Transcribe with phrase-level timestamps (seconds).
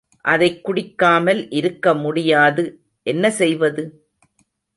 [0.21, 2.65] அதைக் குடிக்காமல் இருக்கமுடியாது,
[3.03, 3.83] என்ன செய்வது?